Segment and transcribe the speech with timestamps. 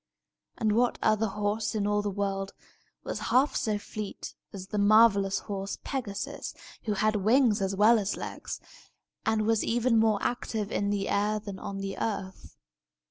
[0.57, 2.53] And what other horse in all the world
[3.03, 8.17] was half so fleet as the marvellous horse Pegasus, who had wings as well as
[8.17, 8.59] legs,
[9.27, 12.55] and was even more active in the air than on the earth?